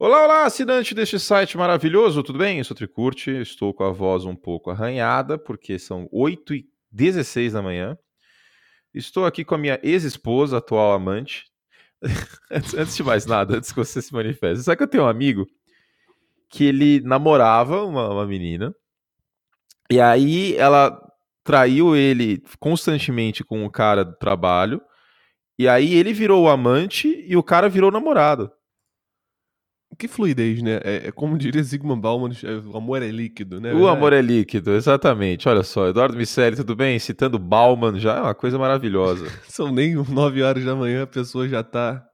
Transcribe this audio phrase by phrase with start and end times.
[0.00, 2.58] Olá, olá, assinante deste site maravilhoso, tudo bem?
[2.58, 7.54] Eu sou Tricurte, estou com a voz um pouco arranhada, porque são 8 e 16
[7.54, 7.98] da manhã.
[8.94, 11.46] Estou aqui com a minha ex-esposa, atual amante.
[12.48, 15.44] antes, de mais nada, antes que você se manifeste, sabe que eu tenho um amigo
[16.48, 18.72] que ele namorava uma, uma menina,
[19.90, 20.96] e aí ela
[21.42, 24.80] traiu ele constantemente com o cara do trabalho,
[25.58, 28.52] e aí ele virou o amante e o cara virou o namorado.
[29.96, 30.80] Que fluidez, né?
[30.84, 33.72] É, é como diria Zygmunt Bauman, é, o amor é líquido, né?
[33.72, 35.48] O amor é líquido, exatamente.
[35.48, 36.98] Olha só, Eduardo Miceli, tudo bem?
[36.98, 39.26] Citando Bauman já é uma coisa maravilhosa.
[39.48, 42.06] São nem nove horas da manhã, a pessoa já tá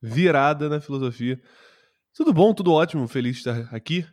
[0.00, 1.40] virada na filosofia.
[2.14, 4.06] Tudo bom, tudo ótimo, feliz de estar aqui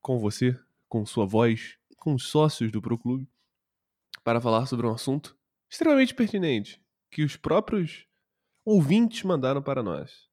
[0.00, 0.56] com você,
[0.88, 3.26] com sua voz, com os sócios do Pro Clube,
[4.22, 5.36] para falar sobre um assunto
[5.70, 8.06] extremamente pertinente que os próprios
[8.64, 10.31] ouvintes mandaram para nós.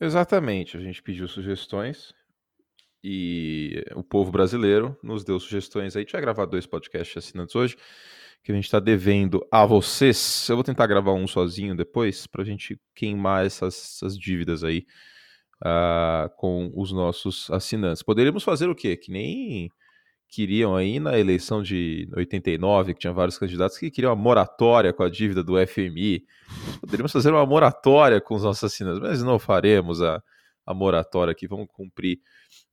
[0.00, 2.12] Exatamente, a gente pediu sugestões
[3.02, 6.00] e o povo brasileiro nos deu sugestões aí.
[6.00, 7.76] A gente vai gravar dois podcasts assinantes hoje,
[8.42, 10.46] que a gente está devendo a vocês.
[10.48, 14.86] Eu vou tentar gravar um sozinho depois, para a gente queimar essas, essas dívidas aí
[15.62, 18.02] uh, com os nossos assinantes.
[18.02, 18.96] Poderíamos fazer o quê?
[18.96, 19.70] Que nem
[20.28, 25.02] queriam aí na eleição de 89, que tinha vários candidatos que queriam uma moratória com
[25.02, 26.24] a dívida do FMI.
[26.80, 30.22] Poderíamos fazer uma moratória com os nossos assinantes, mas não faremos a,
[30.64, 32.18] a moratória aqui, vamos cumprir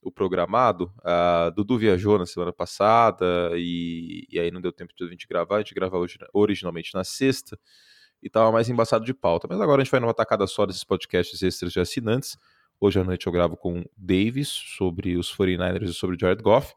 [0.01, 0.91] o programado.
[1.03, 5.27] A Dudu viajou na semana passada e, e aí não deu tempo de a gente
[5.27, 7.57] gravar, a gente grava hoje, originalmente na sexta
[8.23, 9.47] e estava mais embaçado de pauta.
[9.49, 12.37] Mas agora a gente vai numa tacada só desses podcasts extras de assinantes.
[12.79, 16.73] Hoje à noite eu gravo com Davis sobre os 49ers e sobre Jared Goff.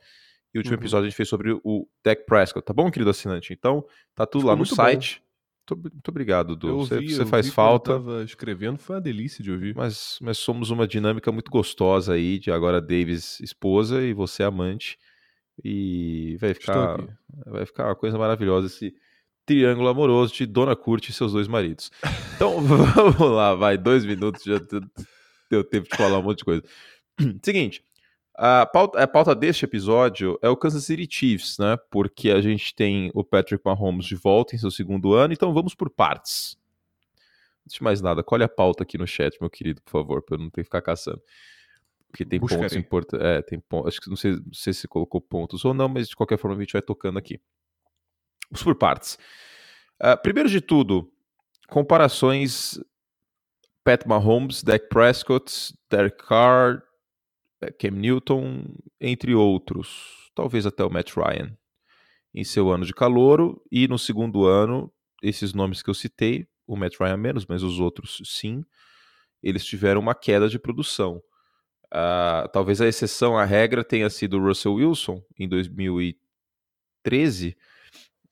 [0.57, 0.81] E o último uhum.
[0.81, 3.53] episódio a gente fez sobre o Dak Prescott, tá bom, querido assinante?
[3.53, 5.23] Então, tá tudo Ficou lá no site.
[5.71, 6.79] Muito, muito, obrigado, Du.
[6.79, 7.93] Você, você faz falta.
[7.93, 9.77] Eu tava escrevendo, foi uma delícia de ouvir.
[9.77, 14.99] Mas, mas somos uma dinâmica muito gostosa aí, de agora Davis esposa e você amante.
[15.63, 16.97] E vai ficar,
[17.45, 18.95] vai ficar uma coisa maravilhosa esse
[19.45, 21.91] triângulo amoroso de Dona Curte e seus dois maridos.
[22.35, 24.59] Então, vamos lá, vai, dois minutos, já
[25.51, 26.63] deu tempo de falar um monte de coisa.
[27.45, 27.85] Seguinte,
[28.37, 31.77] a pauta, a pauta deste episódio é o Kansas City Chiefs, né?
[31.91, 35.75] Porque a gente tem o Patrick Mahomes de volta em seu segundo ano, então vamos
[35.75, 36.59] por partes.
[37.65, 40.37] Antes de mais nada, colhe a pauta aqui no chat, meu querido, por favor, para
[40.37, 41.21] eu não ter que ficar caçando.
[42.09, 42.65] Porque tem Buscarei.
[42.65, 43.27] pontos importantes.
[43.27, 43.89] É, tem pontos.
[43.89, 46.57] Acho que não sei, não sei se colocou pontos ou não, mas de qualquer forma
[46.57, 47.41] a gente vai tocando aqui.
[48.51, 49.19] Vamos por partes.
[50.01, 51.11] Uh, primeiro de tudo,
[51.69, 52.79] comparações
[53.83, 56.83] Pat Mahomes, Dak Prescott, Derek Carr,
[57.79, 58.65] Cam Newton,
[59.01, 61.57] entre outros, talvez até o Matt Ryan,
[62.35, 66.77] em seu ano de calouro, e no segundo ano, esses nomes que eu citei, o
[66.77, 68.63] Matt Ryan menos, mas os outros sim,
[69.43, 71.23] eles tiveram uma queda de produção.
[71.87, 77.57] Uh, talvez a exceção à regra tenha sido o Russell Wilson em 2013,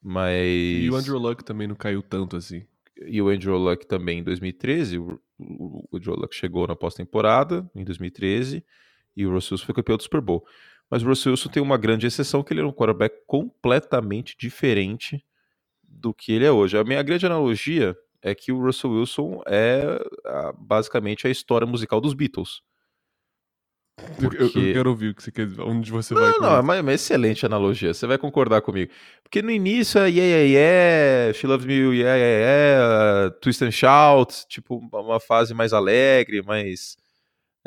[0.01, 0.83] mas.
[0.83, 2.65] E o Andrew Luck também não caiu tanto assim.
[3.07, 4.99] E o Andrew Luck também em 2013.
[4.99, 8.63] O, o, o Andrew Luck chegou na pós-temporada em 2013
[9.15, 10.45] e o Russell Wilson foi campeão do Super Bowl.
[10.89, 15.23] Mas o Russell Wilson tem uma grande exceção, que ele era um quarterback completamente diferente
[15.83, 16.77] do que ele é hoje.
[16.77, 19.81] A minha grande analogia é que o Russell Wilson é
[20.57, 22.61] basicamente a história musical dos Beatles.
[24.19, 24.37] Porque...
[24.37, 26.31] Eu, eu, quero ouvir o que você quer onde você não, vai.
[26.31, 27.93] Não, não, é uma, uma excelente analogia.
[27.93, 28.91] Você vai concordar comigo.
[29.23, 33.71] Porque no início é yeah, yeah, yeah, She Loves Me, yeah, yeah, yeah, Twist and
[33.71, 36.97] Shout, tipo, uma fase mais alegre, mais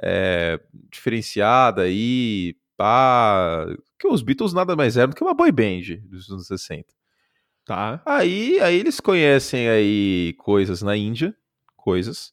[0.03, 0.61] é,
[0.91, 3.67] diferenciada aí, pá.
[3.99, 6.85] Que os Beatles nada mais eram do que uma boy band dos anos 60.
[7.65, 8.01] Tá.
[8.07, 11.35] Aí, aí eles conhecem aí coisas na Índia,
[11.77, 12.33] coisas.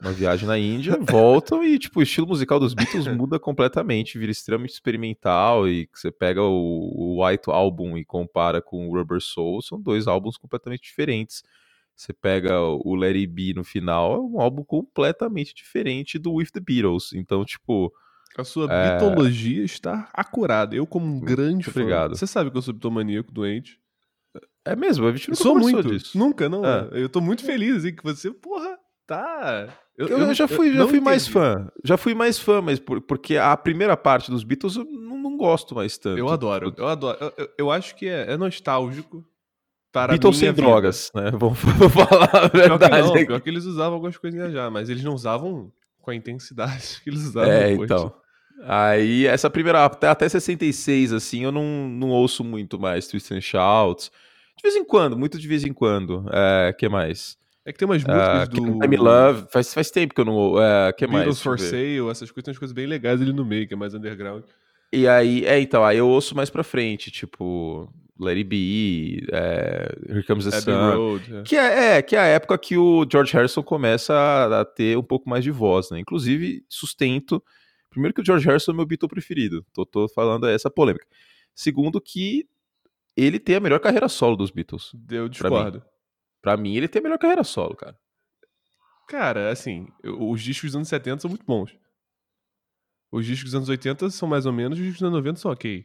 [0.00, 4.32] Uma viagem na Índia, voltam e, tipo, o estilo musical dos Beatles muda completamente, vira
[4.32, 5.68] extremamente experimental.
[5.68, 10.08] E você pega o, o White Album e compara com o Rubber Soul, são dois
[10.08, 11.42] álbuns completamente diferentes.
[12.00, 16.58] Você pega o It Be no final, é um álbum completamente diferente do With the
[16.58, 17.12] Beatles.
[17.12, 17.92] Então, tipo.
[18.38, 18.94] A sua é...
[18.94, 20.74] bitologia está acurada.
[20.74, 21.80] Eu, como um grande muito fã.
[21.80, 22.16] Obrigado.
[22.16, 23.78] Você sabe que eu sou bitomaníaco doente.
[24.64, 26.16] É mesmo, a gente nunca sou muito disso.
[26.16, 26.64] Nunca, não.
[26.64, 26.88] É.
[26.92, 29.68] Eu tô muito feliz assim, que você, porra, tá.
[29.94, 31.70] Eu, eu, eu já fui, já fui mais fã.
[31.84, 35.36] Já fui mais fã, mas por, porque a primeira parte dos Beatles eu não, não
[35.36, 36.18] gosto mais tanto.
[36.18, 37.18] Eu adoro, eu adoro.
[37.36, 39.22] Eu, eu acho que é, é nostálgico
[39.92, 40.62] para Beatles sem vida.
[40.62, 41.30] drogas, né?
[41.38, 42.78] Vou, falar a verdade.
[42.78, 46.10] Pior que, não, pior que eles usavam algumas coisinhas já, mas eles não usavam com
[46.10, 47.90] a intensidade que eles usavam É, depois.
[47.90, 48.14] então.
[48.64, 53.40] Aí, essa primeira, até, até 66, assim, eu não, não ouço muito mais Twist and
[53.40, 54.10] Shouts.
[54.56, 56.26] De vez em quando, muito de vez em quando.
[56.30, 57.38] É, que mais?
[57.64, 58.88] É que tem umas músicas uh, do.
[58.88, 60.54] Me Love, faz, faz tempo que eu não.
[60.54, 61.42] Uh, que Beatles mais?
[61.42, 63.94] for Sale, essas coisas, tem umas coisas bem legais ali no meio, que é mais
[63.94, 64.44] underground.
[64.92, 67.88] E aí, é, então, aí eu ouço mais pra frente, tipo,
[68.20, 70.96] Let It Be, é, Here Comes the Abbey Sun.
[70.96, 71.42] Road, é.
[71.42, 74.98] Que, é, é, que é a época que o George Harrison começa a, a, ter
[74.98, 75.98] um pouco mais de voz, né?
[75.98, 77.42] Inclusive, sustento.
[77.88, 79.64] Primeiro que o George Harrison é meu Beatle preferido.
[79.72, 81.06] Tô, tô falando essa polêmica.
[81.54, 82.46] Segundo que
[83.16, 84.92] ele tem a melhor carreira solo dos Beatles.
[85.10, 85.82] Eu discordo.
[86.42, 87.98] Pra mim, ele tem a melhor carreira solo, cara.
[89.08, 91.76] Cara, assim, os discos dos anos 70 são muito bons.
[93.10, 95.50] Os discos dos anos 80 são mais ou menos, os discos dos anos 90 são
[95.50, 95.84] ok.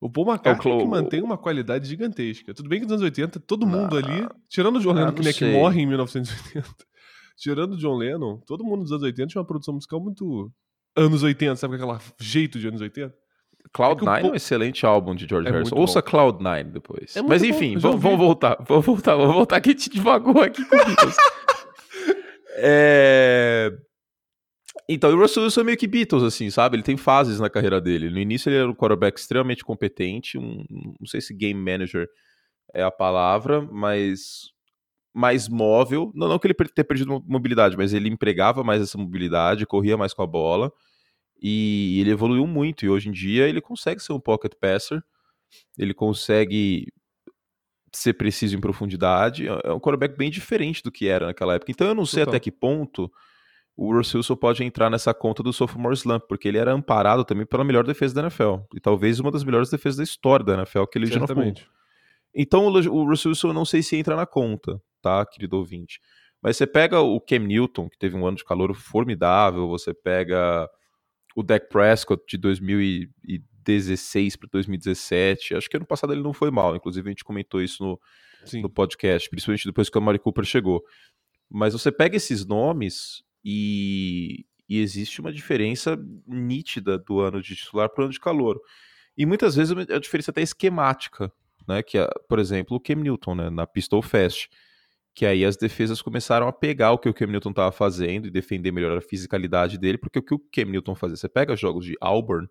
[0.00, 2.54] O Paul é McCartney é que mantém uma qualidade gigantesca.
[2.54, 5.32] Tudo bem que nos anos 80, todo mundo ali, tirando o John Lennon, que, né,
[5.32, 6.66] que morre em 1980,
[7.36, 10.50] tirando o John Lennon, todo mundo dos anos 80 tinha uma produção musical muito
[10.96, 13.14] anos 80, sabe aquele jeito de anos 80?
[13.76, 15.76] Cloud9 é, é, um excelente álbum de George é Harrison.
[15.76, 17.14] Ouça Cloud9 depois.
[17.14, 18.56] É Mas enfim, vamos, vamos, voltar.
[18.66, 21.16] Vamos voltar, vamos voltar que gente devagou aqui com Beatles.
[22.56, 23.70] é...
[24.92, 26.74] Então, o Russell Wilson é meio que Beatles, assim, sabe?
[26.74, 28.10] Ele tem fases na carreira dele.
[28.10, 30.64] No início ele era um quarterback extremamente competente, um,
[30.98, 32.08] não sei se game manager
[32.74, 34.50] é a palavra, mas
[35.14, 36.10] mais móvel.
[36.12, 40.12] Não, não que ele tenha perdido mobilidade, mas ele empregava mais essa mobilidade, corria mais
[40.12, 40.72] com a bola.
[41.40, 45.00] E ele evoluiu muito, e hoje em dia ele consegue ser um pocket passer,
[45.78, 46.92] ele consegue
[47.94, 51.70] ser preciso em profundidade, é, é um quarterback bem diferente do que era naquela época.
[51.70, 52.34] Então eu não sei Total.
[52.34, 53.08] até que ponto
[53.82, 57.46] o Russell Wilson pode entrar nessa conta do sophomore slump, porque ele era amparado também
[57.46, 60.84] pela melhor defesa da NFL, e talvez uma das melhores defesas da história da NFL,
[60.84, 61.26] que ele já não
[62.34, 65.98] Então o Russell Wilson eu não sei se entra na conta, tá, querido ouvinte.
[66.42, 70.68] Mas você pega o Cam Newton, que teve um ano de calor formidável, você pega
[71.34, 75.54] o Dak Prescott de 2016 para 2017.
[75.54, 77.98] Acho que ano passado ele não foi mal, inclusive a gente comentou isso no,
[78.60, 80.82] no podcast, principalmente depois que o Amari Cooper chegou.
[81.48, 87.88] Mas você pega esses nomes e, e existe uma diferença nítida do ano de titular
[87.88, 88.60] para o ano de calor.
[89.16, 91.32] E muitas vezes a diferença até esquemática,
[91.66, 91.82] né?
[91.82, 93.50] Que, é, por exemplo, o Cam Newton, né?
[93.50, 94.48] Na Pistol Fest
[95.14, 98.30] que aí as defesas começaram a pegar o que o Cam Newton estava fazendo e
[98.30, 101.16] defender melhor a fisicalidade dele, porque o que o Cam Newton fazia?
[101.16, 102.48] Você pega jogos de Auburn,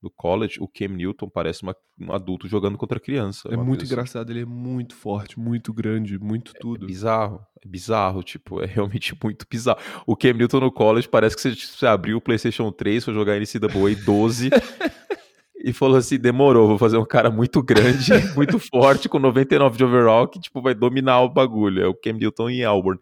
[0.00, 3.48] do college, o Cam Newton parece uma, um adulto jogando contra criança.
[3.50, 3.92] É muito assim.
[3.92, 6.84] engraçado, ele é muito forte, muito grande, muito é, tudo.
[6.84, 9.78] É bizarro, é bizarro, tipo, é realmente muito bizarro.
[10.06, 13.38] O Cam Newton no college parece que você, você abriu o PlayStation 3, foi jogar
[13.40, 14.50] NCAA 12
[15.64, 19.84] e falou assim: demorou, vou fazer um cara muito grande, muito forte, com 99 de
[19.84, 21.82] overall, que tipo, vai dominar o bagulho.
[21.82, 23.00] É o Cam Newton em Auburn.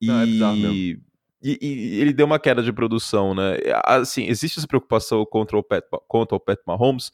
[0.00, 1.09] E, Não, é
[1.42, 3.56] e, e, ele deu uma queda de produção, né?
[3.84, 7.10] Assim, existe essa preocupação contra o Pat, contra o Pat Mahomes,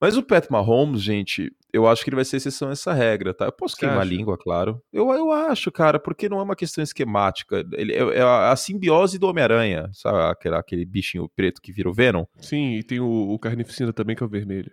[0.00, 3.32] mas o Pat Mahomes, gente, eu acho que ele vai ser exceção a essa regra,
[3.32, 3.46] tá?
[3.46, 4.82] Eu posso queimar a língua, claro.
[4.92, 7.64] Eu, eu acho, cara, porque não é uma questão esquemática.
[7.72, 10.18] Ele, é, é a simbiose do Homem-Aranha, sabe?
[10.30, 12.24] Aquele, aquele bichinho preto que vira o Venom.
[12.38, 14.70] Sim, e tem o, o Carnificina também, que é o vermelho.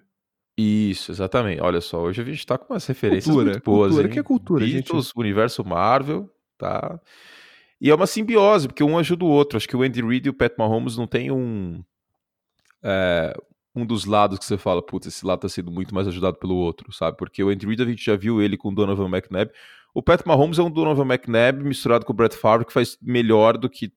[0.57, 1.61] Isso, exatamente.
[1.61, 3.87] Olha só, hoje a gente tá com umas referências cultura, muito boas.
[3.89, 4.13] Cultura, hein?
[4.13, 5.13] que é cultura, Beatles, gente.
[5.17, 6.99] universo Marvel, tá?
[7.81, 9.57] E é uma simbiose, porque um ajuda o outro.
[9.57, 11.83] Acho que o Andy Reid e o Pat Mahomes não tem um...
[12.83, 13.33] É,
[13.75, 16.55] um dos lados que você fala, putz, esse lado tá sendo muito mais ajudado pelo
[16.55, 17.17] outro, sabe?
[17.17, 19.51] Porque o Andy Reid a gente já viu ele com o Donovan McNabb.
[19.93, 23.57] O Pat Mahomes é um Donovan McNabb misturado com o Brett Favre que faz melhor
[23.57, 23.91] do que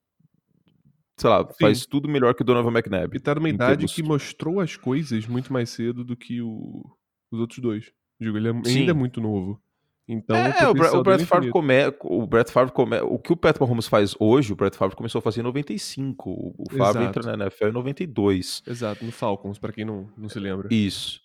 [1.17, 1.53] sei lá, Sim.
[1.61, 3.15] faz tudo melhor que o Donovan McNabb.
[3.15, 3.93] E tá numa idade termos...
[3.93, 6.83] que mostrou as coisas muito mais cedo do que o...
[7.31, 7.91] os outros dois.
[8.19, 9.61] Digo, ele é, ainda é muito novo.
[10.07, 13.59] Então, é, o, o, Brett Favre come, o Brett Favre come, o que o Pat
[13.59, 16.29] Mahomes faz hoje, o Brett Favre começou a fazer em 95.
[16.29, 18.61] O, o Favre entra na NFL em 92.
[18.67, 20.67] Exato, no Falcons, para quem não, não se lembra.
[20.71, 21.21] Isso.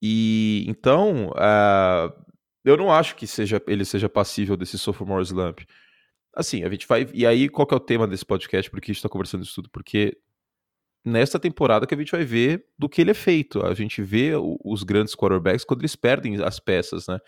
[0.00, 2.12] E então, uh,
[2.64, 5.60] eu não acho que seja, ele seja passível desse sophomore slump.
[6.34, 7.06] Assim, a gente vai.
[7.12, 8.70] E aí, qual que é o tema desse podcast?
[8.70, 9.70] Porque a gente tá conversando isso tudo?
[9.70, 10.16] Porque
[11.04, 13.64] nesta temporada que a gente vai ver do que ele é feito.
[13.64, 14.32] A gente vê
[14.64, 17.18] os grandes quarterbacks quando eles perdem as peças, né?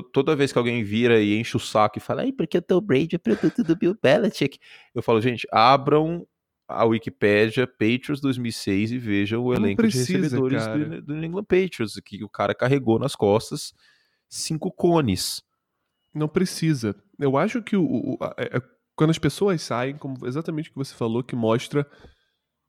[0.00, 2.80] Toda vez que alguém vira e enche o saco e fala, ai, porque o Tom
[2.80, 4.58] Brady é produto do Bill Belichick,
[4.94, 6.26] eu falo, gente, abram
[6.68, 11.44] a Wikipédia Patriots 2006 e vejam o elenco precisa, de recebedores do, do New England
[11.44, 13.74] Patriots, que o cara carregou nas costas
[14.28, 15.42] cinco cones.
[16.14, 16.96] Não precisa.
[17.18, 18.62] Eu acho que o, o a, a, é,
[18.96, 21.86] quando as pessoas saem, como exatamente o que você falou, que mostra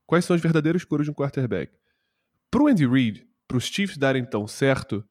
[0.05, 1.73] quais são as verdadeiras cores de um quarterback.
[2.51, 5.03] Pro Andy Reid, pros Chiefs darem tão certo,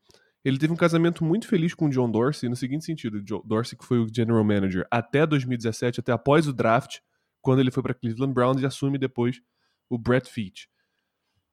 [0.44, 3.78] ele teve um casamento muito feliz com o John Dorsey, no seguinte sentido: John Dorsey,
[3.78, 6.98] que foi o general manager até 2017, até após o draft,
[7.40, 9.40] quando ele foi para Cleveland Browns e assume depois
[9.88, 10.68] o Brett Veach.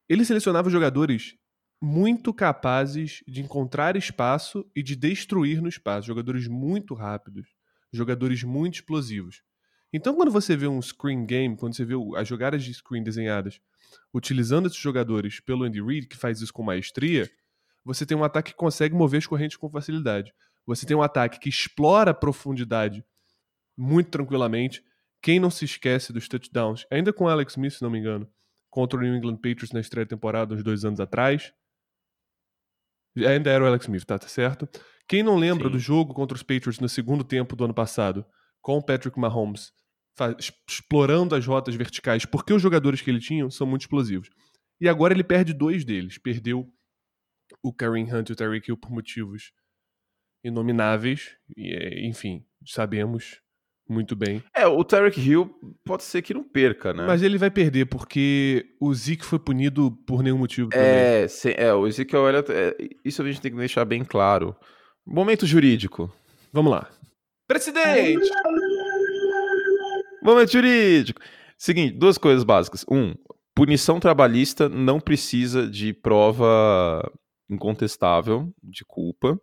[0.08, 1.36] Ele selecionava jogadores
[1.82, 7.48] muito capazes de encontrar espaço e de destruir no espaço, jogadores muito rápidos,
[7.94, 9.42] jogadores muito explosivos.
[9.92, 13.60] Então, quando você vê um screen game, quando você vê as jogadas de screen desenhadas
[14.14, 17.30] utilizando esses jogadores pelo Andy Reid, que faz isso com maestria,
[17.84, 20.34] você tem um ataque que consegue mover as correntes com facilidade.
[20.66, 23.04] Você tem um ataque que explora a profundidade
[23.78, 24.84] muito tranquilamente.
[25.22, 28.30] Quem não se esquece dos touchdowns, ainda com Alex Smith, se não me engano,
[28.70, 31.54] contra o New England Patriots na estreia temporada, uns dois anos atrás.
[33.18, 34.70] Ainda era o Alex Smith, tá, tá certo?
[35.08, 35.72] Quem não lembra Sim.
[35.72, 38.26] do jogo contra os Patriots no segundo tempo do ano passado,
[38.62, 39.74] com o Patrick Mahomes
[40.68, 44.30] explorando as rotas verticais, porque os jogadores que ele tinha são muito explosivos.
[44.80, 46.18] E agora ele perde dois deles.
[46.18, 46.72] Perdeu
[47.64, 49.52] o Kareem Hunt e o Tyreek Hill por motivos
[50.44, 51.36] inomináveis.
[51.56, 53.42] E, é, enfim, sabemos
[53.90, 54.44] muito bem.
[54.56, 55.50] É, o Tyreek Hill
[55.84, 57.06] pode ser que não perca, né?
[57.08, 61.56] Mas ele vai perder porque o Zeke foi punido por nenhum motivo é, também.
[61.58, 64.56] É, o Elliott, é, isso a gente tem que deixar bem claro.
[65.06, 66.14] Momento jurídico.
[66.54, 66.88] Vamos lá.
[67.48, 68.30] Presidente!
[70.22, 71.20] Momento jurídico.
[71.58, 72.86] Seguinte, duas coisas básicas.
[72.90, 73.16] Um,
[73.56, 77.12] punição trabalhista não precisa de prova
[77.50, 79.40] incontestável de culpa.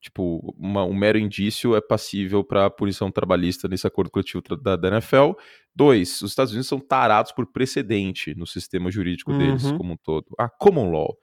[0.00, 4.88] Tipo, uma, um mero indício é passível para punição trabalhista nesse acordo coletivo da, da,
[4.88, 5.32] NFL.
[5.74, 9.38] Dois, os Estados Unidos são tarados por precedente no sistema jurídico uhum.
[9.38, 10.26] deles como um todo.
[10.38, 11.16] A common law.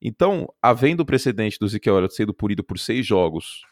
[0.00, 3.62] Então, havendo o precedente do Ezekiel Elliott sendo punido por seis jogos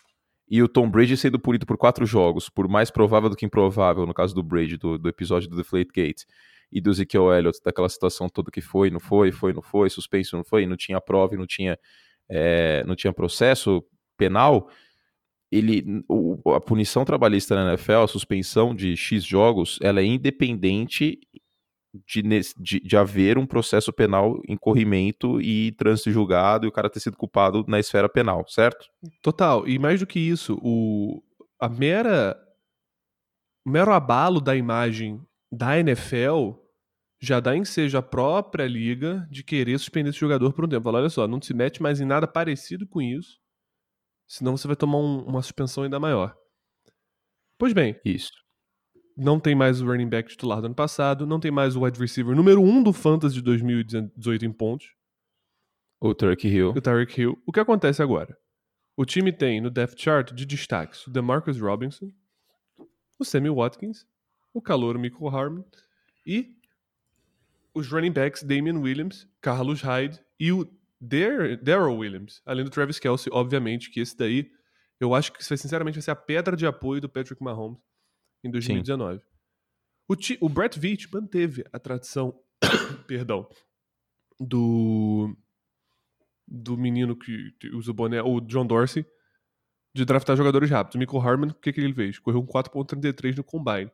[0.48, 4.06] e o Tom Brady sendo punido por quatro jogos, por mais provável do que improvável,
[4.06, 6.22] no caso do Brady, do, do episódio do Deflate Gate,
[6.70, 10.36] e do Ezekiel Elliott, daquela situação toda que foi, não foi, foi, não foi, suspenso,
[10.36, 11.78] não foi, não tinha prova, não tinha,
[12.28, 13.84] é, não tinha processo
[14.16, 14.68] penal,
[15.50, 21.20] ele, o, a punição trabalhista na NFL, a suspensão de X jogos, ela é independente
[22.06, 22.22] de,
[22.58, 27.00] de, de, haver um processo penal em corrimento e trânsito julgado e o cara ter
[27.00, 28.86] sido culpado na esfera penal, certo?
[29.22, 29.66] Total.
[29.66, 31.22] E mais do que isso, o,
[31.58, 32.36] a mera,
[33.64, 36.52] o mero abalo da imagem da NFL
[37.18, 40.84] já dá ensejo à própria liga de querer suspender esse jogador por um tempo.
[40.84, 43.40] Fala, olha só, não se mete mais em nada parecido com isso,
[44.26, 46.36] senão você vai tomar um, uma suspensão ainda maior.
[47.58, 47.98] Pois bem.
[48.04, 48.46] Isso
[49.16, 51.98] não tem mais o running back titular do ano passado, não tem mais o wide
[51.98, 54.94] receiver número 1 um do Fantasy de 2018 em pontos.
[55.98, 56.70] O Tarek Hill.
[56.70, 57.42] O Tarek Hill.
[57.46, 58.36] O que acontece agora?
[58.94, 62.12] O time tem no depth chart de destaques o DeMarcus Robinson,
[63.18, 64.06] o Sammy Watkins,
[64.56, 65.64] o calouro Michael Harmon
[66.26, 66.56] e
[67.74, 70.66] os running backs Damian Williams, Carlos Hyde e o
[70.98, 74.50] Daryl Williams, além do Travis Kelsey, obviamente, que esse daí
[74.98, 77.78] eu acho que, sinceramente, vai ser a pedra de apoio do Patrick Mahomes
[78.42, 79.20] em 2019.
[80.08, 82.40] O, o Brett Veach manteve a tradição,
[83.06, 83.46] perdão,
[84.40, 85.36] do
[86.48, 89.04] do menino que usa o boné, o John Dorsey,
[89.92, 90.94] de draftar jogadores rápidos.
[90.94, 92.20] O Michael Hardman, o que, que ele fez?
[92.20, 93.90] Correu um 4.33 no Combine.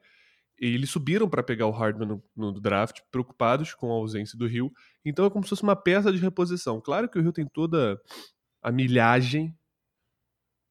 [0.62, 4.46] E eles subiram para pegar o Hardman no, no, draft, preocupados com a ausência do
[4.46, 4.72] Rio.
[5.04, 6.80] Então é como se fosse uma peça de reposição.
[6.80, 8.00] Claro que o Rio tem toda
[8.62, 9.52] a milhagem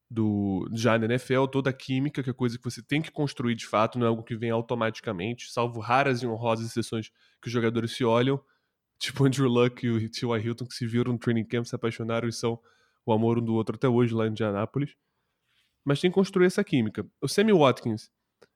[0.10, 3.54] do já na NFL, toda a química, que é coisa que você tem que construir
[3.54, 7.10] de fato, não é algo que vem automaticamente, salvo raras e honrosas exceções
[7.42, 8.42] que os jogadores se olham,
[8.98, 10.40] tipo Andrew Luck e o T.Y.
[10.40, 12.58] Hilton, que se viram no training camp, se apaixonaram e são
[13.06, 14.96] o amor um do outro até hoje lá em Indianápolis.
[15.84, 17.06] Mas tem que construir essa química.
[17.20, 18.10] O Sammy Watkins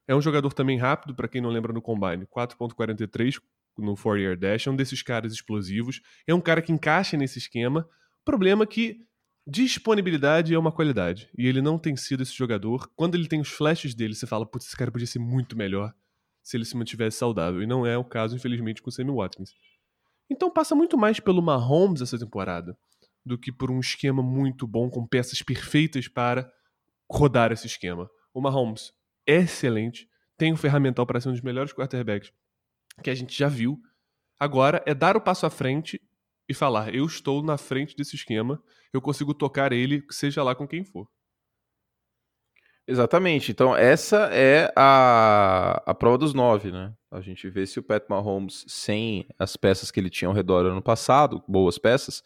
[0.08, 3.42] é um jogador também rápido, para quem não lembra no Combine, 4.43
[3.78, 7.88] no 4-year dash, é um desses caras explosivos, é um cara que encaixa nesse esquema.
[8.24, 9.06] Problema que
[9.48, 11.30] Disponibilidade é uma qualidade.
[11.38, 12.90] E ele não tem sido esse jogador.
[12.96, 15.94] Quando ele tem os flashes dele, você fala, putz, esse cara podia ser muito melhor
[16.42, 17.62] se ele se mantivesse saudável.
[17.62, 19.52] E não é o caso, infelizmente, com o Sammy Watkins.
[20.28, 22.76] Então passa muito mais pelo Mahomes essa temporada
[23.24, 26.52] do que por um esquema muito bom, com peças perfeitas para
[27.08, 28.10] rodar esse esquema.
[28.34, 28.92] O Mahomes
[29.26, 32.32] excelente, tem um ferramental para ser um dos melhores quarterbacks
[33.04, 33.82] que a gente já viu.
[34.40, 36.02] Agora é dar o passo à frente
[36.48, 38.62] e falar: eu estou na frente desse esquema,
[38.94, 41.08] eu consigo tocar ele, seja lá com quem for.
[42.88, 43.52] Exatamente.
[43.52, 46.94] Então, essa é a, a prova dos nove, né?
[47.10, 50.68] A gente vê se o Pat Mahomes, sem as peças que ele tinha ao redor
[50.68, 52.24] ano passado, boas peças,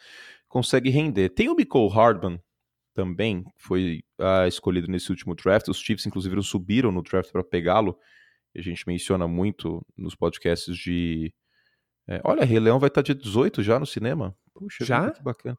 [0.50, 1.30] consegue render.
[1.30, 2.42] Tem o Nicole Hardman
[3.00, 5.70] também, foi uh, escolhido nesse último draft.
[5.70, 7.98] Os Chiefs, inclusive, subiram no draft para pegá-lo.
[8.54, 11.34] A gente menciona muito nos podcasts de
[12.10, 14.36] é, olha, Rei Leão vai estar dia 18 já no cinema.
[14.54, 15.12] Puxa, já?
[15.12, 15.58] Que bacana.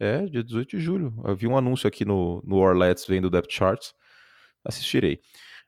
[0.00, 1.14] É, dia 18 de julho.
[1.36, 3.92] Vi um anúncio aqui no, no Orlets vendo o Depth Charts.
[4.64, 5.20] Assistirei.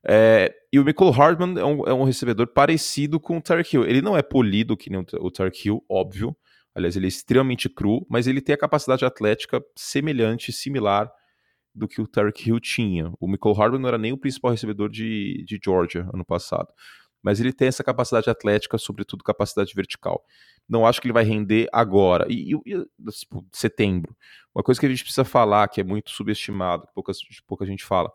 [0.05, 3.85] É, e o Michael Hardman é um, é um, recebedor parecido com o Tarek Hill.
[3.85, 6.35] Ele não é polido que nem o, o Tarek Hill, óbvio.
[6.75, 11.11] Aliás, ele é extremamente cru, mas ele tem a capacidade atlética semelhante, similar
[11.75, 13.13] do que o Tarek Hill tinha.
[13.21, 16.69] O Michael Hardman não era nem o principal recebedor de, de Georgia ano passado.
[17.23, 20.25] Mas ele tem essa capacidade atlética, sobretudo capacidade vertical.
[20.69, 22.27] Não acho que ele vai render agora.
[22.29, 24.17] E, e, e tipo, setembro.
[24.55, 27.13] Uma coisa que a gente precisa falar, que é muito subestimado, que pouca,
[27.47, 28.11] pouca gente fala.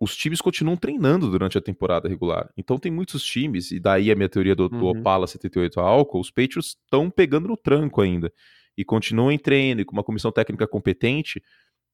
[0.00, 2.50] Os times continuam treinando durante a temporada regular.
[2.56, 5.00] Então tem muitos times, e daí a minha teoria do, do uhum.
[5.00, 8.32] Opala 78 álcool, os Patriots estão pegando no tranco ainda.
[8.76, 11.42] E continuam em treino, e com uma comissão técnica competente,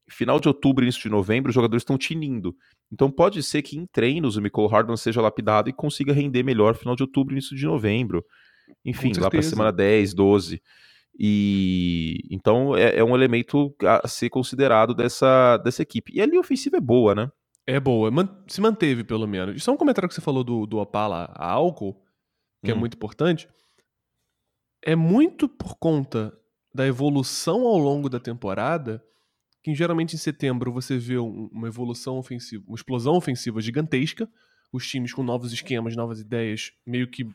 [0.09, 2.55] final de outubro, início de novembro, os jogadores estão tinindo.
[2.93, 6.75] Então pode ser que em treinos o Michael Hardman seja lapidado e consiga render melhor
[6.75, 8.25] final de outubro, início de novembro.
[8.85, 10.63] Enfim, lá para semana 10, 12.
[11.19, 16.13] E então é, é, um elemento a ser considerado dessa, dessa equipe.
[16.15, 17.31] E a linha ofensiva é boa, né?
[17.67, 18.11] É boa,
[18.47, 19.63] se manteve pelo menos.
[19.63, 21.95] Só um comentário que você falou do, do Opala a álcool,
[22.63, 22.77] que é hum.
[22.77, 23.49] é muito importante.
[24.83, 26.37] É muito por conta
[26.75, 29.03] da evolução ao longo da temporada
[29.65, 34.29] que geralmente em setembro você vê uma evolução ofensiva, uma explosão ofensiva gigantesca,
[34.71, 37.27] os times com novos esquemas, novas ideias, meio que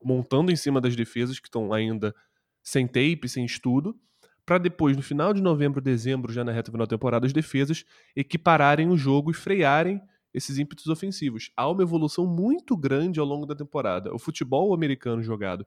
[0.00, 2.14] montando em cima das defesas que estão ainda
[2.62, 3.98] sem tape, sem estudo,
[4.44, 7.84] para depois, no final de novembro, dezembro, já na reta final da temporada, as defesas
[8.14, 10.00] equipararem o jogo e frearem
[10.32, 11.50] esses ímpetos ofensivos.
[11.56, 14.12] Há uma evolução muito grande ao longo da temporada.
[14.12, 15.66] O futebol americano jogado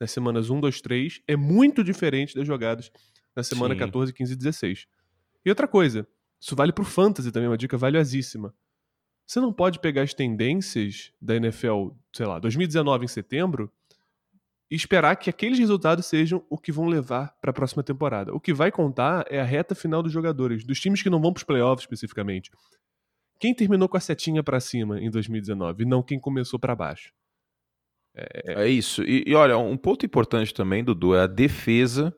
[0.00, 2.90] nas semanas 1, 2, 3 é muito diferente das jogadas
[3.34, 3.80] na semana Sim.
[3.80, 4.86] 14, 15 e 16.
[5.44, 6.06] E outra coisa,
[6.40, 8.54] isso vale pro fantasy também, uma dica valiosíssima.
[9.26, 13.72] Você não pode pegar as tendências da NFL, sei lá, 2019 em setembro
[14.70, 18.34] e esperar que aqueles resultados sejam o que vão levar para a próxima temporada.
[18.34, 21.32] O que vai contar é a reta final dos jogadores, dos times que não vão
[21.32, 22.50] para os playoffs especificamente.
[23.40, 27.12] Quem terminou com a setinha para cima em 2019 e não quem começou para baixo.
[28.14, 28.64] É...
[28.64, 29.02] é, isso.
[29.04, 32.14] E, e, olha, um ponto importante também, Dudu, é a defesa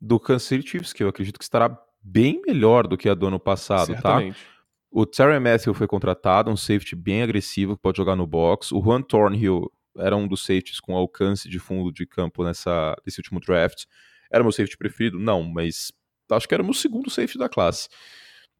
[0.00, 3.26] do Kansas City Chiefs, que eu acredito que estará bem melhor do que a do
[3.26, 4.02] ano passado, tá?
[4.02, 4.38] Certamente.
[4.38, 4.56] tá?
[4.90, 8.72] O Terry Matthew foi contratado, um safety bem agressivo que pode jogar no box.
[8.72, 13.20] O Juan Thornhill era um dos safeties com alcance de fundo de campo nessa, nesse
[13.20, 13.84] último draft.
[14.30, 15.18] Era meu safety preferido?
[15.18, 15.92] Não, mas
[16.30, 17.88] acho que era o meu segundo safety da classe.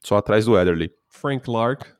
[0.05, 0.93] Só atrás do Ederly.
[1.09, 1.97] Frank Clark.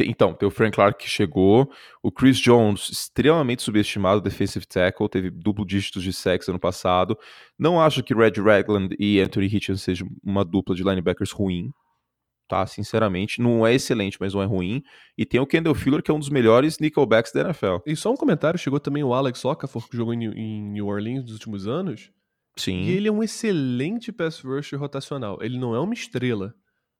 [0.00, 1.68] Então, tem o Frank Clark que chegou,
[2.00, 7.18] o Chris Jones, extremamente subestimado, defensive tackle, teve duplo dígitos de sacks ano passado.
[7.58, 11.72] Não acho que Red Ragland e Anthony Hitchens sejam uma dupla de linebackers ruim,
[12.48, 12.66] tá?
[12.66, 14.82] Sinceramente, não é excelente, mas não é ruim.
[15.16, 17.76] E tem o Kendall Fuller, que é um dos melhores nickelbacks da NFL.
[17.86, 21.32] E só um comentário, chegou também o Alex Okafor, que jogou em New Orleans nos
[21.32, 22.10] últimos anos.
[22.56, 22.82] Sim.
[22.82, 25.38] E ele é um excelente pass rusher rotacional.
[25.40, 26.54] Ele não é uma estrela,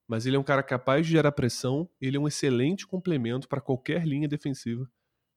[0.06, 3.60] mas ele é um cara capaz de gerar pressão, ele é um excelente complemento para
[3.60, 4.88] qualquer linha defensiva.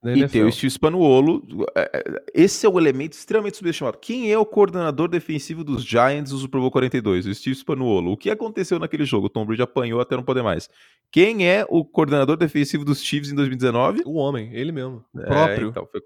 [0.04, 4.00] E tem o Steve Spanuolo, é, é, esse é o elemento extremamente subestimado.
[4.00, 7.28] Quem é o coordenador defensivo dos Giants do Super Bowl 42?
[7.28, 8.12] O Steve Spanuolo.
[8.12, 9.28] O que aconteceu naquele jogo?
[9.28, 10.68] O Tom Brady apanhou até não poder mais.
[11.12, 14.02] Quem é o coordenador defensivo dos Chiefs em 2019?
[14.06, 15.06] O homem, ele mesmo.
[15.16, 15.70] É, próprio.
[15.70, 16.02] Então, foi,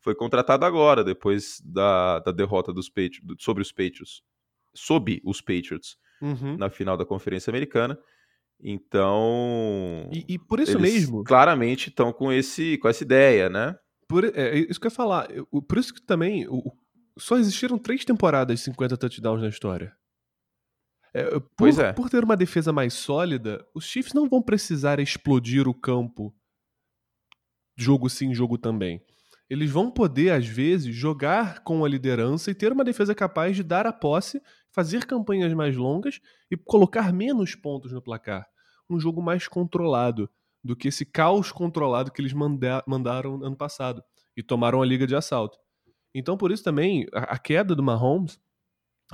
[0.00, 4.22] foi, contratado agora, depois da, da derrota dos Patriots, sobre os Patriots.
[4.74, 6.56] Sob os Patriots uhum.
[6.56, 7.96] na final da Conferência Americana.
[8.62, 10.08] Então.
[10.12, 11.24] E, e por isso mesmo.
[11.24, 13.76] Claramente estão com, esse, com essa ideia, né?
[14.08, 15.28] Por, é, isso que eu ia falar.
[15.68, 16.72] Por isso que também o,
[17.18, 19.94] só existiram três temporadas de 50 touchdowns na história.
[21.14, 21.92] É, por, pois é.
[21.92, 26.34] Por ter uma defesa mais sólida, os Chiefs não vão precisar explodir o campo
[27.80, 29.02] jogo sim, jogo também.
[29.48, 33.62] Eles vão poder, às vezes, jogar com a liderança e ter uma defesa capaz de
[33.62, 34.40] dar a posse
[34.72, 38.48] fazer campanhas mais longas e colocar menos pontos no placar.
[38.88, 40.28] Um jogo mais controlado
[40.62, 44.02] do que esse caos controlado que eles manda mandaram ano passado
[44.36, 45.58] e tomaram a liga de assalto.
[46.14, 48.38] Então, por isso também, a, a queda do Mahomes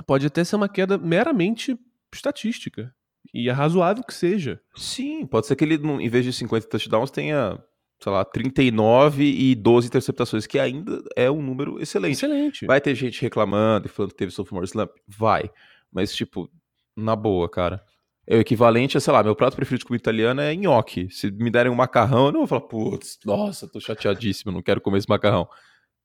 [0.05, 1.77] pode até ser uma queda meramente
[2.13, 2.93] estatística.
[3.33, 4.61] E é razoável que seja.
[4.75, 7.61] Sim, pode ser que ele, em vez de 50 touchdowns, tenha,
[7.99, 12.13] sei lá, 39 e 12 interceptações, que ainda é um número excelente.
[12.13, 12.65] Excelente.
[12.65, 14.91] Vai ter gente reclamando e falando que teve sophomore slump?
[15.07, 15.49] Vai.
[15.91, 16.49] Mas, tipo,
[16.95, 17.83] na boa, cara.
[18.29, 21.09] É o equivalente a, sei lá, meu prato preferido de comida italiana é nhoque.
[21.09, 24.81] Se me derem um macarrão, eu não vou falar, putz, nossa, tô chateadíssimo, não quero
[24.81, 25.47] comer esse macarrão.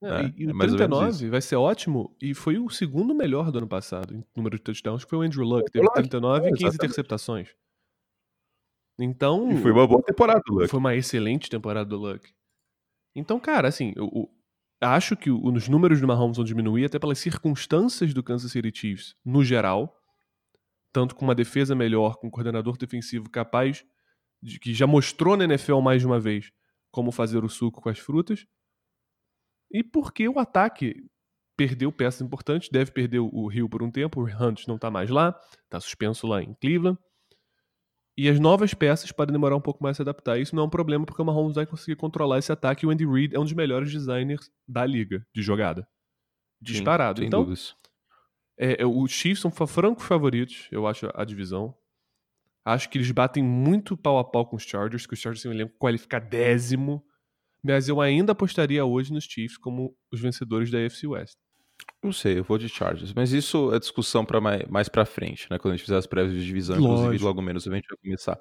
[0.00, 3.58] É, e, e é o 39 vai ser ótimo, e foi o segundo melhor do
[3.58, 6.76] ano passado, em número de touchdowns, que foi o Andrew Luck, teve 39 e 15
[6.76, 7.48] interceptações.
[9.02, 9.50] Então.
[9.50, 10.68] E foi uma boa temporada do Luck.
[10.68, 12.32] Foi uma excelente temporada do Luck.
[13.14, 14.30] Então, cara, assim, eu, eu
[14.80, 19.14] acho que os números do Mahomes vão diminuir até pelas circunstâncias do Kansas City Chiefs
[19.24, 19.94] no geral,
[20.92, 23.84] tanto com uma defesa melhor, com um coordenador defensivo capaz,
[24.42, 26.50] de, que já mostrou na NFL mais de uma vez
[26.90, 28.46] como fazer o suco com as frutas,
[29.72, 30.94] e porque o ataque
[31.56, 35.08] perdeu peças importantes, deve perder o Rio por um tempo, o Hunt não tá mais
[35.08, 35.32] lá,
[35.70, 36.98] tá suspenso lá em Cleveland.
[38.16, 40.38] E as novas peças podem demorar um pouco mais a se adaptar.
[40.38, 42.90] Isso não é um problema porque o Mahomes vai conseguir controlar esse ataque e o
[42.90, 45.88] Andy Reid é um dos melhores designers da liga de jogada.
[46.60, 47.20] Disparado.
[47.20, 47.52] Sim, então,
[48.58, 51.74] é, é, os Chiefs são francos favoritos, eu acho, a divisão.
[52.64, 55.50] Acho que eles batem muito pau a pau com os Chargers, que os Chargers têm
[55.50, 57.04] um elenco qualificadésimo.
[57.64, 61.36] Mas eu ainda apostaria hoje nos Chiefs como os vencedores da AFC West.
[62.02, 63.12] Não sei, eu vou de Chargers.
[63.14, 65.58] Mas isso é discussão para mais, mais para frente, né?
[65.58, 66.98] Quando a gente fizer as prévias de divisão, Lógico.
[66.98, 68.38] inclusive logo menos a gente vai começar.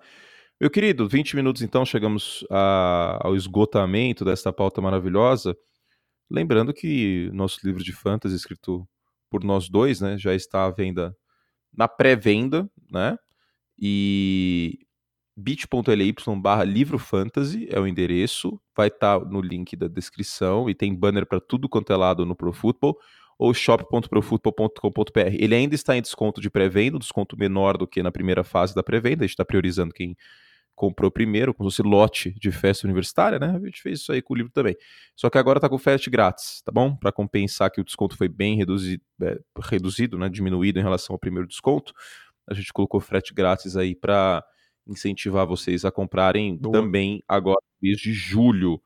[0.59, 5.55] Meu querido, 20 minutos então, chegamos a, ao esgotamento desta pauta maravilhosa.
[6.29, 8.87] Lembrando que nosso livro de fantasy, escrito
[9.29, 11.15] por nós dois, né, já está à venda
[11.73, 13.17] na pré-venda, né?
[13.79, 14.79] E
[15.35, 20.75] bit.ly barra livro fantasy é o endereço, vai estar tá no link da descrição e
[20.75, 22.97] tem banner para tudo quanto é lado no Pro Football
[23.41, 25.19] ou shop.profutbol.com.br.
[25.33, 28.83] Ele ainda está em desconto de pré-venda, desconto menor do que na primeira fase da
[28.83, 30.15] pré-venda, a gente está priorizando quem
[30.75, 33.59] comprou primeiro, como se fosse lote de festa universitária, né?
[33.59, 34.75] A gente fez isso aí com o livro também.
[35.15, 36.95] Só que agora está com frete grátis, tá bom?
[36.95, 40.29] Para compensar que o desconto foi bem reduzido, é, reduzido, né?
[40.29, 41.93] Diminuído em relação ao primeiro desconto.
[42.47, 44.43] A gente colocou frete grátis aí para
[44.85, 46.73] incentivar vocês a comprarem Boa.
[46.73, 48.79] também agora, mês de julho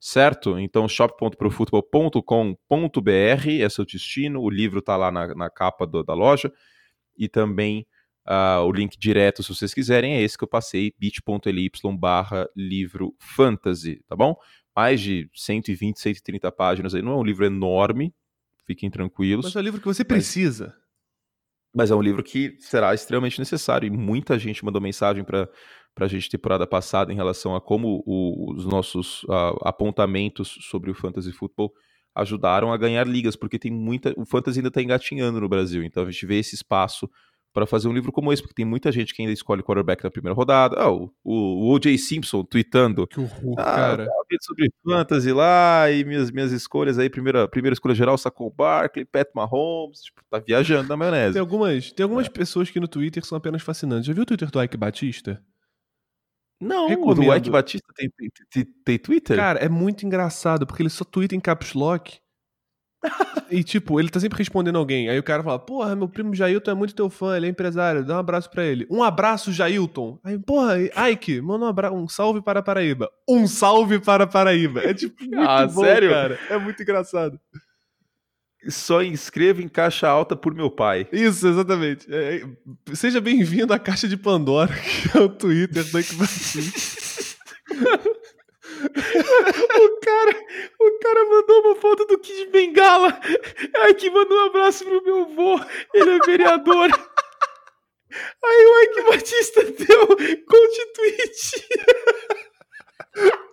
[0.00, 0.58] certo?
[0.58, 6.50] Então, shop.profutbol.com.br é seu destino, o livro está lá na, na capa do, da loja,
[7.16, 7.86] e também
[8.26, 13.14] uh, o link direto, se vocês quiserem, é esse que eu passei, bit.ly barra livro
[13.18, 14.34] fantasy, tá bom?
[14.74, 18.14] Mais de 120, 130 páginas aí, não é um livro enorme,
[18.66, 19.44] fiquem tranquilos.
[19.44, 20.66] Mas é um livro que você precisa.
[20.66, 20.74] Mas,
[21.74, 25.46] mas é um livro que será extremamente necessário, e muita gente mandou mensagem para
[25.94, 30.90] para a gente temporada passada em relação a como o, os nossos uh, apontamentos sobre
[30.90, 31.72] o fantasy football
[32.14, 34.12] ajudaram a ganhar ligas, porque tem muita.
[34.16, 37.08] O fantasy ainda está engatinhando no Brasil, então a gente vê esse espaço
[37.52, 40.10] para fazer um livro como esse, porque tem muita gente que ainda escolhe quarterback na
[40.10, 40.76] primeira rodada.
[40.78, 41.98] Ah, o, o, O.J.
[41.98, 43.06] Simpson tweetando.
[43.06, 44.08] Que horror, ah, cara.
[44.42, 47.10] sobre fantasy lá e minhas, minhas escolhas aí.
[47.10, 50.02] Primeira, primeira escolha geral, Sacou Barkley, Pat Mahomes.
[50.02, 51.32] Tipo, tá viajando na maionese.
[51.32, 52.30] Tem algumas, tem algumas é.
[52.30, 54.06] pessoas que no Twitter são apenas fascinantes.
[54.06, 55.42] Já viu o Twitter do Ike Batista?
[56.60, 57.28] Não, Recomendo.
[57.28, 58.10] o Ike Batista tem,
[58.50, 59.36] tem, tem, Twitter?
[59.36, 62.18] Cara, é muito engraçado, porque ele só twitta em caps lock.
[63.50, 65.08] e, tipo, ele tá sempre respondendo alguém.
[65.08, 68.04] Aí o cara fala, porra, meu primo Jailton é muito teu fã, ele é empresário,
[68.04, 68.86] dá um abraço pra ele.
[68.90, 70.18] Um abraço, Jailton.
[70.22, 70.76] Aí, porra,
[71.10, 71.90] Ike, manda um, abra...
[71.90, 73.10] um salve para Paraíba.
[73.26, 74.80] Um salve para Paraíba.
[74.80, 76.10] É tipo, muito ah, bom, sério?
[76.10, 76.38] cara.
[76.50, 77.40] É muito engraçado
[78.68, 81.08] só inscreva em caixa alta por meu pai.
[81.12, 82.06] Isso, exatamente.
[82.12, 86.00] É, é seja bem-vindo à Caixa de Pandora, que é o Twitter da
[88.80, 90.36] o cara,
[90.78, 93.18] o cara mandou uma foto do Kid Bengala.
[93.78, 95.60] Ai, que mandou um abraço pro meu avô.
[95.94, 96.90] Ele é vereador.
[98.42, 100.16] Aí o Ike Batista deu
[100.94, 101.68] tweet.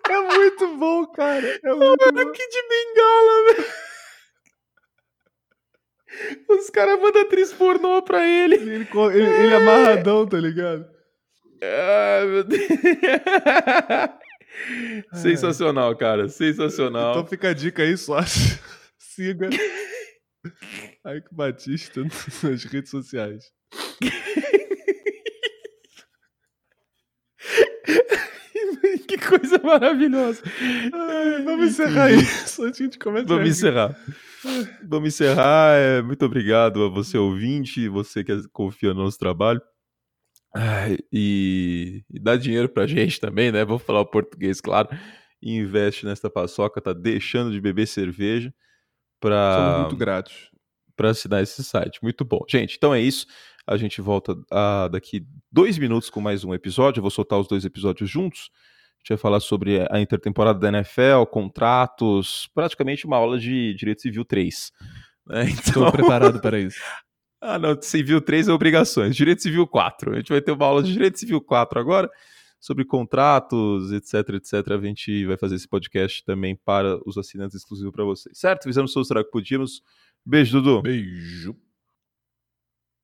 [0.10, 1.60] É muito bom, cara.
[1.64, 2.32] É muito bom.
[2.32, 3.66] Kid Bengala, velho.
[6.48, 8.56] Os caras mandam atriz pornô pra ele.
[8.56, 10.88] Ele, ele, ele é amarradão, tá ligado?
[11.62, 12.68] Ai, meu Deus.
[15.14, 16.30] Sensacional, cara.
[16.30, 17.12] Sensacional.
[17.12, 18.18] Então fica a dica aí, só
[18.98, 19.50] siga
[21.06, 22.02] Ike Batista
[22.44, 23.46] nas redes sociais.
[29.08, 30.42] que coisa maravilhosa.
[30.94, 32.64] Ai, vamos encerrar isso.
[32.64, 33.98] A gente começa Vamos encerrar.
[34.88, 35.76] Vamos encerrar.
[35.76, 39.62] É, muito obrigado a você, ouvinte, você que confia no nosso trabalho.
[40.56, 43.64] Ai, e, e dá dinheiro pra gente também, né?
[43.66, 44.90] Vou falar o português, claro.
[45.42, 48.54] E investe nesta paçoca, tá deixando de beber cerveja
[49.20, 50.52] para Somos muito gratos.
[50.96, 52.00] Para assinar esse site.
[52.02, 52.44] Muito bom.
[52.50, 53.28] Gente, então é isso.
[53.68, 57.00] A gente volta a, daqui dois minutos com mais um episódio.
[57.00, 58.50] Eu vou soltar os dois episódios juntos
[59.08, 64.26] gente vai falar sobre a intertemporada da NFL, contratos, praticamente uma aula de Direito Civil
[64.26, 64.72] 3.
[65.26, 65.46] Né?
[65.52, 65.88] Então...
[65.88, 66.80] Estou preparado para isso.
[67.42, 70.14] ah, não, Civil 3 é obrigações, Direito Civil 4.
[70.14, 72.10] A gente vai ter uma aula de Direito Civil 4 agora,
[72.60, 74.54] sobre contratos, etc, etc.
[74.72, 78.64] A gente vai fazer esse podcast também para os assinantes exclusivos para vocês, certo?
[78.64, 79.82] Fizemos o que podíamos.
[80.26, 80.82] Beijo, Dudu.
[80.82, 81.67] Beijo.